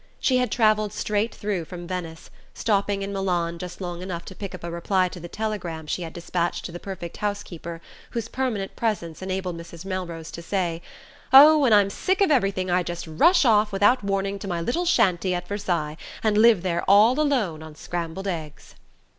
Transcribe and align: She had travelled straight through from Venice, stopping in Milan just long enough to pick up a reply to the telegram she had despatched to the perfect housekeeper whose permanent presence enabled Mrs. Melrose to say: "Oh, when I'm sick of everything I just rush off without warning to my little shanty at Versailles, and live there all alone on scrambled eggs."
She 0.19 0.37
had 0.37 0.51
travelled 0.51 0.93
straight 0.93 1.35
through 1.35 1.65
from 1.65 1.85
Venice, 1.85 2.31
stopping 2.55 3.03
in 3.03 3.13
Milan 3.13 3.59
just 3.59 3.79
long 3.79 4.01
enough 4.01 4.25
to 4.25 4.35
pick 4.35 4.55
up 4.55 4.63
a 4.63 4.71
reply 4.71 5.07
to 5.09 5.19
the 5.19 5.27
telegram 5.27 5.85
she 5.85 6.01
had 6.01 6.11
despatched 6.11 6.65
to 6.65 6.71
the 6.71 6.79
perfect 6.79 7.17
housekeeper 7.17 7.81
whose 8.09 8.27
permanent 8.27 8.75
presence 8.75 9.21
enabled 9.21 9.57
Mrs. 9.59 9.85
Melrose 9.85 10.31
to 10.31 10.41
say: 10.41 10.81
"Oh, 11.31 11.59
when 11.59 11.71
I'm 11.71 11.91
sick 11.91 12.19
of 12.21 12.31
everything 12.31 12.71
I 12.71 12.81
just 12.81 13.05
rush 13.05 13.45
off 13.45 13.71
without 13.71 14.03
warning 14.03 14.39
to 14.39 14.47
my 14.47 14.59
little 14.59 14.85
shanty 14.85 15.35
at 15.35 15.47
Versailles, 15.47 15.97
and 16.23 16.35
live 16.35 16.63
there 16.63 16.81
all 16.87 17.19
alone 17.19 17.61
on 17.61 17.75
scrambled 17.75 18.27
eggs." 18.27 18.73